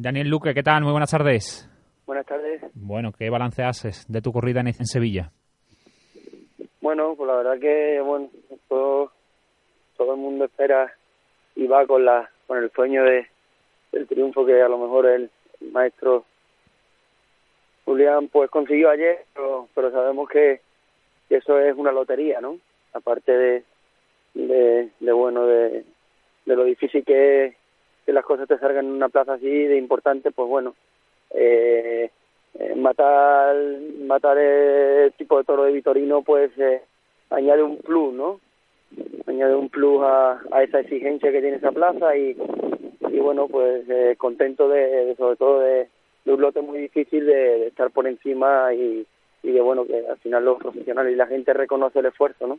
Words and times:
Daniel 0.00 0.28
Luque, 0.28 0.54
¿qué 0.54 0.62
tal? 0.62 0.84
Muy 0.84 0.92
buenas 0.92 1.10
tardes. 1.10 1.68
Buenas 2.06 2.24
tardes. 2.24 2.62
Bueno, 2.74 3.10
¿qué 3.10 3.28
balance 3.30 3.64
haces 3.64 4.06
de 4.08 4.22
tu 4.22 4.32
corrida 4.32 4.60
en, 4.60 4.68
en 4.68 4.86
Sevilla? 4.86 5.32
Bueno, 6.80 7.16
pues 7.16 7.26
la 7.26 7.34
verdad 7.34 7.58
que 7.58 8.00
bueno, 8.00 8.28
todo, 8.68 9.10
todo 9.96 10.14
el 10.14 10.20
mundo 10.20 10.44
espera 10.44 10.94
y 11.56 11.66
va 11.66 11.84
con 11.84 12.04
la 12.04 12.30
con 12.46 12.58
el 12.58 12.70
sueño 12.70 13.02
de 13.02 13.26
del 13.90 14.06
triunfo 14.06 14.46
que 14.46 14.62
a 14.62 14.68
lo 14.68 14.78
mejor 14.78 15.06
el, 15.06 15.30
el 15.60 15.72
maestro 15.72 16.24
Julián 17.84 18.28
pues 18.28 18.50
consiguió 18.50 18.90
ayer, 18.90 19.24
pero, 19.34 19.66
pero 19.74 19.90
sabemos 19.90 20.28
que, 20.28 20.60
que 21.28 21.36
eso 21.38 21.58
es 21.58 21.74
una 21.76 21.90
lotería, 21.90 22.40
¿no? 22.40 22.56
Aparte 22.92 23.32
de, 23.32 23.64
de, 24.34 24.90
de 25.00 25.12
bueno, 25.12 25.44
de, 25.44 25.84
de 26.46 26.56
lo 26.56 26.62
difícil 26.62 27.04
que 27.04 27.46
es 27.46 27.56
que 28.08 28.14
las 28.14 28.24
cosas 28.24 28.48
te 28.48 28.56
salgan 28.56 28.86
en 28.86 28.92
una 28.92 29.10
plaza 29.10 29.34
así 29.34 29.46
de 29.46 29.76
importante, 29.76 30.30
pues 30.30 30.48
bueno, 30.48 30.74
eh, 31.30 32.10
eh, 32.58 32.74
matar 32.74 33.54
matar 34.06 34.38
el 34.38 35.12
tipo 35.12 35.36
de 35.36 35.44
toro 35.44 35.64
de 35.64 35.72
Vitorino 35.72 36.22
pues 36.22 36.50
eh, 36.56 36.80
añade 37.28 37.62
un 37.62 37.76
plus, 37.76 38.14
¿no? 38.14 38.40
Añade 39.26 39.54
un 39.54 39.68
plus 39.68 40.00
a, 40.02 40.40
a 40.50 40.62
esa 40.62 40.80
exigencia 40.80 41.30
que 41.30 41.42
tiene 41.42 41.58
esa 41.58 41.70
plaza 41.70 42.16
y, 42.16 42.34
y 43.10 43.18
bueno, 43.18 43.46
pues 43.46 43.84
eh, 43.90 44.14
contento 44.16 44.70
de, 44.70 45.14
sobre 45.18 45.36
todo 45.36 45.60
de, 45.60 45.88
de, 46.24 46.32
un 46.32 46.40
lote 46.40 46.62
muy 46.62 46.78
difícil 46.78 47.26
de, 47.26 47.34
de 47.34 47.66
estar 47.66 47.90
por 47.90 48.06
encima 48.06 48.72
y, 48.72 49.06
y 49.42 49.52
de 49.52 49.60
bueno 49.60 49.84
que 49.84 50.02
al 50.08 50.16
final 50.20 50.46
los 50.46 50.56
profesionales 50.56 51.12
y 51.12 51.16
la 51.16 51.26
gente 51.26 51.52
reconoce 51.52 51.98
el 51.98 52.06
esfuerzo, 52.06 52.46
¿no? 52.46 52.58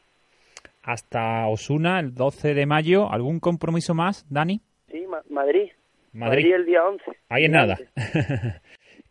Hasta 0.83 1.47
Osuna, 1.47 1.99
el 1.99 2.13
12 2.13 2.53
de 2.53 2.67
mayo, 2.67 3.11
¿algún 3.11 3.39
compromiso 3.39 3.95
más, 3.95 4.27
Dani? 4.29 4.61
Madrid. 5.39 5.71
Madrid. 6.11 6.43
Madrid 6.43 6.53
el 6.53 6.65
día 6.65 6.85
11. 6.85 7.03
Ahí 7.29 7.45
es 7.45 7.51
nada. 7.51 7.77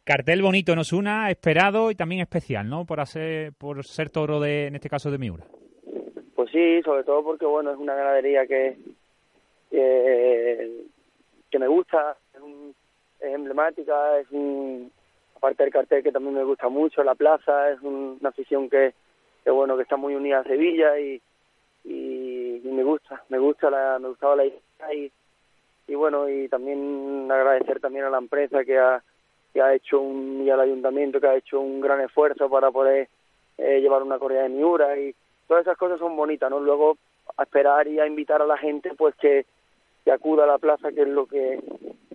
Cartel 0.05 0.43
bonito 0.43 0.73
en 0.73 0.79
Osuna, 0.79 1.31
esperado 1.31 1.91
y 1.91 1.95
también 1.95 2.21
especial, 2.21 2.69
¿no? 2.69 2.85
Por 2.85 3.01
hacer, 3.01 3.53
por 3.53 3.85
ser 3.85 4.11
toro 4.11 4.41
de, 4.41 4.67
en 4.67 4.75
este 4.75 4.89
caso, 4.89 5.11
de 5.11 5.19
Miura. 5.19 5.45
Pues 6.35 6.51
sí, 6.51 6.83
sobre 6.83 7.05
todo 7.05 7.23
porque, 7.23 7.47
bueno, 7.47 7.73
es 7.73 7.79
una 7.79 7.95
ganadería 7.95 8.47
que, 8.47 8.77
que, 9.71 10.83
que 11.51 11.59
me 11.59 11.67
gusta, 11.67 12.17
es, 12.35 12.41
un, 12.41 12.75
es 13.21 13.35
emblemática, 13.35 14.19
es 14.19 14.31
un, 14.31 14.91
aparte 15.37 15.63
del 15.63 15.73
cartel 15.73 16.03
que 16.03 16.13
también 16.13 16.35
me 16.35 16.45
gusta 16.45 16.69
mucho, 16.69 17.03
la 17.03 17.15
plaza, 17.15 17.71
es 17.71 17.81
un, 17.83 18.19
una 18.21 18.31
afición 18.31 18.69
que, 18.69 18.95
que, 19.45 19.51
bueno, 19.51 19.77
que 19.77 19.83
está 19.83 19.97
muy 19.97 20.15
unida 20.15 20.41
a 20.41 20.45
Sevilla 20.45 20.99
y, 20.99 21.21
y, 21.85 22.61
y 22.65 22.73
me 22.73 22.83
gusta, 22.83 23.23
me 23.29 23.39
gusta 23.39 23.71
la, 23.71 23.99
me 23.99 24.09
gustaba 24.09 24.37
la 24.37 24.47
idea 24.47 24.95
y, 24.95 25.13
y 25.89 25.95
bueno, 25.95 26.29
y 26.29 26.49
también 26.49 27.29
agradecer 27.33 27.81
también 27.81 28.05
a 28.05 28.11
la 28.11 28.19
empresa 28.19 28.63
que 28.63 28.79
ha, 28.79 29.03
que 29.55 29.63
ha 29.63 29.75
hecho 29.75 30.01
un, 30.01 30.43
y 30.45 30.51
al 30.51 30.61
ayuntamiento 30.61 31.19
que 31.19 31.27
ha 31.27 31.37
hecho 31.37 31.61
un 31.61 31.81
gran 31.81 32.01
esfuerzo 32.03 32.51
para 32.51 32.71
poder 32.71 33.09
eh, 33.57 33.81
llevar 33.81 34.03
una 34.03 34.19
correa 34.19 34.43
de 34.43 34.51
Miura 34.51 34.99
y 34.99 35.15
todas 35.49 35.63
esas 35.63 35.79
cosas 35.79 35.99
son 35.99 36.15
bonitas, 36.15 36.51
¿no? 36.51 36.61
Luego 36.61 36.99
a 37.37 37.43
esperar 37.43 37.89
y 37.89 37.99
a 37.99 38.07
invitar 38.07 38.43
a 38.43 38.47
la 38.47 38.59
gente 38.59 38.91
pues 38.97 39.15
que, 39.17 39.47
que 40.05 40.13
acuda 40.13 40.45
a 40.45 40.47
la 40.47 40.59
plaza 40.59 40.93
que 40.93 41.03
es 41.03 41.09
lo 41.09 41.27
que, 41.27 41.59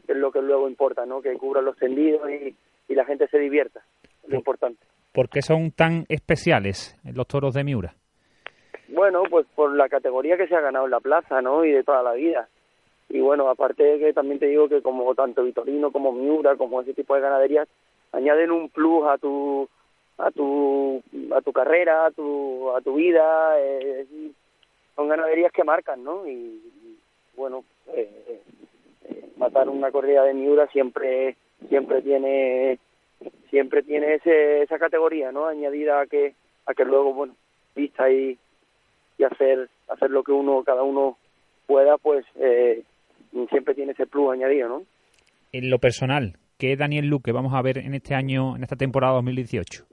que 0.06 0.12
es 0.12 0.18
lo 0.18 0.32
que 0.32 0.42
luego 0.44 0.70
importa, 0.70 1.08
¿no? 1.08 1.24
Que 1.24 1.34
cubra 1.34 1.62
los 1.62 1.76
tendidos 1.76 2.30
y, 2.30 2.56
y 2.88 2.96
la 2.96 3.06
gente 3.06 3.28
se 3.28 3.40
divierta, 3.40 3.82
lo 4.28 4.36
importante. 4.36 4.86
¿Por 5.12 5.30
qué 5.30 5.42
son 5.42 5.72
tan 5.72 6.06
especiales 6.10 6.96
los 7.04 7.28
toros 7.28 7.56
de 7.56 7.64
Miura? 7.64 7.96
Bueno, 8.90 9.24
pues 9.28 9.48
por 9.56 9.76
la 9.76 9.90
categoría 9.90 10.38
que 10.38 10.48
se 10.48 10.56
ha 10.56 10.62
ganado 10.62 10.86
en 10.86 10.92
la 10.92 11.00
plaza, 11.00 11.42
¿no? 11.42 11.66
Y 11.66 11.72
de 11.72 11.84
toda 11.84 12.04
la 12.04 12.14
vida 12.14 12.48
y 13.14 13.22
bueno, 13.22 13.48
aparte 13.48 13.84
de 13.84 14.00
que 14.00 14.12
también 14.12 14.40
te 14.40 14.48
digo 14.48 14.68
que 14.68 14.82
como 14.82 15.14
tanto 15.14 15.44
Vitorino 15.44 15.92
como 15.92 16.12
Miura, 16.12 16.56
como 16.56 16.82
ese 16.82 16.96
tipo 16.96 17.14
de 17.14 17.22
ganaderías, 17.22 17.68
añaden 18.12 18.50
un 18.50 18.70
plus 18.70 19.06
a 19.08 19.20
tu 19.20 19.70
a 20.18 20.32
tu 20.32 21.00
a 21.32 21.42
tu 21.42 21.54
carrera, 21.54 22.08
a 22.08 22.12
tu 22.12 22.72
a 22.72 22.82
tu 22.82 22.96
vida, 22.96 23.54
eh, 23.60 24.08
son 24.96 25.10
ganaderías 25.10 25.52
que 25.52 25.64
marcan, 25.64 26.04
¿no? 26.04 26.28
Y, 26.28 26.60
bueno, 27.36 27.64
eh, 27.94 28.42
eh, 29.06 29.30
matar 29.38 29.70
una 29.70 29.92
corrida 29.92 30.24
de 30.24 30.34
Miura 30.34 30.66
siempre 30.70 31.38
siempre 31.70 32.02
tiene 32.02 32.80
siempre 33.52 33.84
tiene 33.84 34.16
ese, 34.16 34.64
esa 34.64 34.80
categoría, 34.80 35.32
¿no? 35.32 35.46
Añadida 35.46 36.00
a 36.00 36.08
que 36.08 36.34
a 36.66 36.74
que 36.74 36.84
luego 36.84 37.14
bueno 37.14 37.36
vista 37.76 38.10
y 38.10 38.40
y 39.20 39.24
hacer 39.24 39.70
hacer 39.88 40.10
lo 40.10 40.24
que 40.24 40.32
uno 40.32 40.64
cada 40.64 40.82
uno 40.82 41.16
pueda, 41.68 42.00
pues 42.00 42.26
eh, 42.38 42.84
siempre 43.50 43.76
tiene 43.76 43.94
ese 43.94 44.08
plus 44.08 44.34
añadido, 44.34 44.70
¿no? 44.70 44.84
En 45.52 45.70
lo 45.70 45.80
personal, 45.80 46.38
¿qué 46.58 46.76
Daniel 46.76 47.08
Luque 47.08 47.32
vamos 47.32 47.54
a 47.54 47.62
ver 47.62 47.78
en 47.78 47.94
este 47.94 48.16
año, 48.16 48.56
en 48.56 48.64
esta 48.64 48.76
temporada 48.76 49.16
2018? 49.16 49.86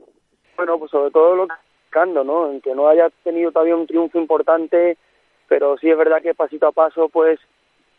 Bueno, 0.56 0.78
pues 0.78 0.90
sobre 0.90 1.10
todo 1.10 1.36
lo 1.36 1.46
que 1.46 1.54
buscando, 1.90 2.22
¿no? 2.22 2.50
En 2.50 2.60
que 2.60 2.74
no 2.74 2.88
haya 2.88 3.10
tenido 3.24 3.50
todavía 3.50 3.74
un 3.74 3.86
triunfo 3.86 4.18
importante, 4.18 4.96
pero 5.48 5.76
sí 5.78 5.90
es 5.90 5.98
verdad 5.98 6.22
que 6.22 6.34
pasito 6.34 6.68
a 6.68 6.72
paso, 6.72 7.08
pues 7.08 7.40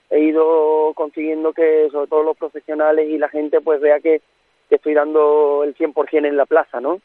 he 0.09 0.19
ido 0.22 0.94
consiguiendo 0.96 1.52
que 1.52 1.90
sobre 1.91 2.08
todo 2.08 2.23
los 2.23 2.38
profesionales 2.38 3.09
y 3.09 3.18
la 3.18 3.29
gente 3.29 3.59
pues 3.59 3.81
vea 3.81 4.00
que, 4.00 4.22
que 4.69 4.75
estoy 4.75 4.94
dando 4.94 5.63
el 5.63 5.75
100% 5.75 6.25
en 6.25 6.38
la 6.38 6.46
plaza, 6.46 6.79
¿no? 6.79 7.02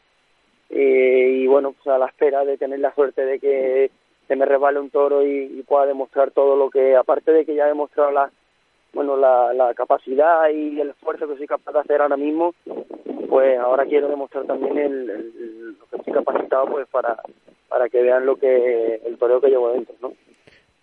Eh, 0.69 1.39
y 1.41 1.47
bueno, 1.47 1.73
pues 1.73 1.87
a 1.87 1.97
la 1.97 2.07
espera 2.07 2.45
de 2.45 2.57
tener 2.57 2.79
la 2.79 2.93
suerte 2.93 3.25
de 3.25 3.39
que 3.39 3.91
se 4.27 4.35
me 4.35 4.45
resbale 4.45 4.79
un 4.79 4.89
toro 4.89 5.25
y, 5.25 5.59
y, 5.59 5.63
pueda 5.63 5.85
demostrar 5.85 6.31
todo 6.31 6.55
lo 6.55 6.69
que, 6.69 6.95
aparte 6.95 7.31
de 7.31 7.45
que 7.45 7.55
ya 7.55 7.65
he 7.65 7.69
demostrado 7.69 8.11
la, 8.11 8.31
bueno, 8.93 9.15
la, 9.15 9.53
la 9.53 9.73
capacidad 9.73 10.49
y 10.49 10.79
el 10.79 10.89
esfuerzo 10.89 11.27
que 11.27 11.37
soy 11.37 11.47
capaz 11.47 11.71
de 11.71 11.79
hacer 11.79 12.01
ahora 12.01 12.17
mismo, 12.17 12.53
pues 13.29 13.57
ahora 13.59 13.85
quiero 13.85 14.07
demostrar 14.07 14.45
también 14.45 14.77
el, 14.77 15.09
el, 15.09 15.77
lo 15.79 15.85
que 15.85 15.97
estoy 15.97 16.13
capacitado 16.13 16.65
pues 16.65 16.87
para, 16.89 17.17
para 17.69 17.89
que 17.89 18.01
vean 18.01 18.25
lo 18.25 18.35
que 18.37 18.95
el 19.05 19.17
toreo 19.17 19.41
que 19.41 19.49
llevo 19.49 19.71
dentro, 19.71 19.95
¿no? 20.01 20.13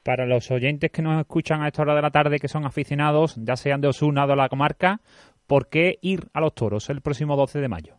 Para 0.04 0.26
los 0.26 0.50
oyentes 0.50 0.90
que 0.90 1.00
nos 1.00 1.18
escuchan 1.18 1.62
a 1.62 1.68
esta 1.68 1.80
hora 1.80 1.94
de 1.94 2.02
la 2.02 2.10
tarde, 2.10 2.38
que 2.38 2.48
son 2.48 2.66
aficionados, 2.66 3.36
ya 3.36 3.56
sean 3.56 3.80
de 3.80 3.88
Osuna 3.88 4.24
o 4.24 4.28
de 4.28 4.36
la 4.36 4.50
comarca, 4.50 5.00
¿por 5.46 5.68
qué 5.68 5.98
ir 6.02 6.24
a 6.34 6.40
los 6.40 6.54
toros 6.54 6.90
el 6.90 7.00
próximo 7.00 7.36
12 7.36 7.58
de 7.60 7.68
mayo? 7.68 7.94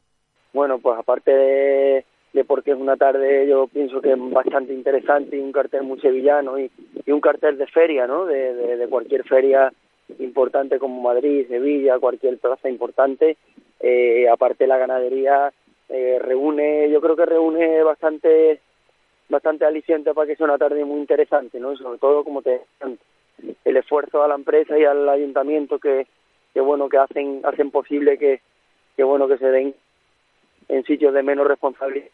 Bueno, 0.53 0.77
pues 0.77 0.97
aparte 0.99 1.31
de, 1.31 2.05
de 2.35 2.43
porque 2.43 2.71
es 2.71 2.77
una 2.77 2.97
tarde, 2.97 3.47
yo 3.47 3.67
pienso 3.67 4.01
que 4.01 4.11
es 4.11 4.17
bastante 4.19 4.73
interesante 4.73 5.37
y 5.37 5.39
un 5.39 5.53
cartel 5.53 5.83
muy 5.83 6.01
sevillano 6.01 6.59
y, 6.59 6.69
y 7.05 7.11
un 7.11 7.21
cartel 7.21 7.57
de 7.57 7.65
feria, 7.65 8.07
¿no? 8.07 8.25
De, 8.25 8.85
cualquier 8.89 9.23
feria 9.23 9.71
importante 10.19 10.77
como 10.77 11.01
Madrid, 11.01 11.47
Sevilla, 11.47 11.97
cualquier 11.97 12.37
plaza 12.37 12.69
importante. 12.69 13.37
Eh, 13.79 14.27
aparte 14.29 14.67
la 14.67 14.77
ganadería 14.77 15.53
eh, 15.87 16.19
reúne, 16.21 16.89
yo 16.91 16.99
creo 16.99 17.15
que 17.15 17.25
reúne 17.25 17.81
bastante 17.83 18.59
bastante 19.29 19.63
aliciente 19.63 20.13
para 20.13 20.27
que 20.27 20.35
sea 20.35 20.45
una 20.45 20.57
tarde 20.57 20.83
muy 20.83 20.99
interesante, 20.99 21.57
¿no? 21.57 21.75
Sobre 21.77 21.99
todo, 21.99 22.25
como 22.25 22.41
te 22.41 22.61
el 23.63 23.77
esfuerzo 23.77 24.23
a 24.23 24.27
la 24.27 24.35
empresa 24.35 24.77
y 24.77 24.83
al 24.83 25.07
ayuntamiento 25.07 25.79
que, 25.79 26.05
que 26.53 26.59
bueno, 26.59 26.89
que 26.89 26.97
hacen 26.97 27.41
hacen 27.45 27.71
posible 27.71 28.17
que, 28.17 28.41
que 28.97 29.03
bueno, 29.05 29.25
que 29.29 29.37
se 29.37 29.47
den 29.47 29.73
en 30.67 30.83
sitios 30.83 31.13
de 31.13 31.23
menos 31.23 31.47
responsabilidad 31.47 32.09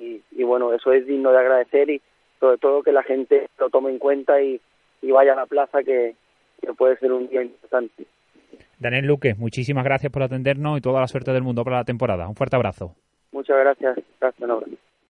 y, 0.00 0.22
y 0.32 0.42
bueno, 0.44 0.72
eso 0.72 0.92
es 0.92 1.06
digno 1.06 1.32
de 1.32 1.38
agradecer 1.38 1.90
y 1.90 2.00
sobre 2.38 2.58
todo 2.58 2.82
que 2.82 2.92
la 2.92 3.02
gente 3.02 3.48
lo 3.58 3.70
tome 3.70 3.90
en 3.90 3.98
cuenta 3.98 4.40
y, 4.42 4.60
y 5.02 5.10
vaya 5.10 5.34
a 5.34 5.36
la 5.36 5.46
plaza 5.46 5.82
que, 5.82 6.16
que 6.60 6.72
puede 6.74 6.96
ser 6.98 7.12
un 7.12 7.28
día 7.28 7.42
importante. 7.42 8.06
Daniel 8.78 9.06
Luque, 9.06 9.34
muchísimas 9.34 9.84
gracias 9.84 10.10
por 10.10 10.22
atendernos 10.22 10.78
y 10.78 10.80
toda 10.80 11.00
la 11.00 11.08
suerte 11.08 11.32
del 11.32 11.42
mundo 11.42 11.64
para 11.64 11.78
la 11.78 11.84
temporada. 11.84 12.28
Un 12.28 12.34
fuerte 12.34 12.56
abrazo. 12.56 12.94
Muchas 13.32 13.58
gracias. 13.58 13.98
Gracias. 14.20 14.89